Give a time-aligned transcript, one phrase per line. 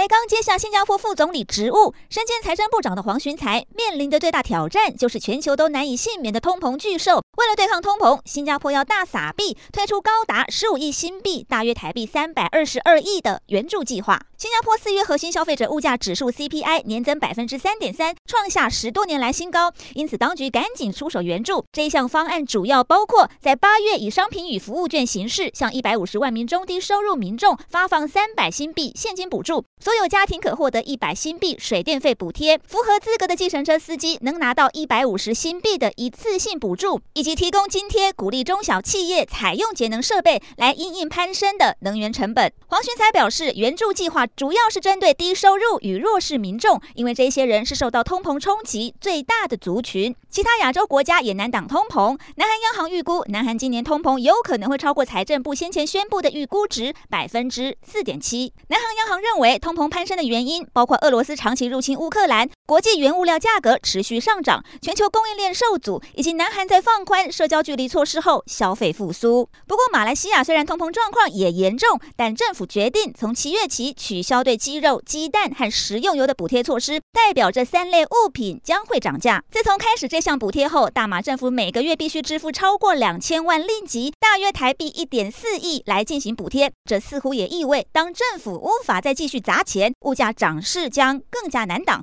[0.00, 7.22] 才刚接下新加坡副总理职务，身兼财政部长的黄循财面临的最大挑战就是全球都难以幸免的通膨巨兽。
[7.36, 14.22] 为了对抗通膨，新加坡要大撒币，推出高达十五亿新币（大约台币三百二十二亿）的援助计划。
[14.38, 21.66] 新加坡四月核心消费者物价指数 CPI 年增百分之三点三，创下十多年来新高，因此当局赶紧出手援助。
[21.72, 29.66] 这一项方案主要包括在八月以商品与服务券形式，向一百五十万名中低收入民众发放三百新币现金补助。
[29.90, 42.52] 所有家庭可获得一百新币水电费补贴，符合资格的计程车司机能拿到一百五十新币的一次性补助，以及提供津贴，鼓励中小企业采用节能设备来因应攀升的能源成本。
[42.68, 50.14] 黄循财表示，援助计划主要是针对低收入与弱势民众，因为这些人是受到通膨冲击最大的族群。
[50.30, 52.16] 其他亚洲国家也难挡通膨。
[52.36, 58.52] 南韩央行预估，南韩今年通膨有可能会超过财政部先前宣布的预估值百分之四点七。
[58.68, 69.48] 南韩央行认为，通膨攀升的原因包括俄罗斯长期入侵乌克兰、国际原物料价格持续上涨、全球供应链受阻，以及南韩在放宽社交距离措施后消费复苏。
[69.66, 79.42] 不过，马来西亚虽然通膨状况也严重，但政府决定从七月起取消对鸡肉、鸡蛋和食用油的补贴措施，代表这三类物品将会涨价。
[79.50, 86.70] 自从开始这项补贴后，大马政府每个月必须支付超过两千万令吉，大约台币一点四亿来进行补贴。
[86.84, 89.92] 这似乎也意味，当政府无法再继续砸钱。
[90.02, 91.98] 物价涨势将更加难挡。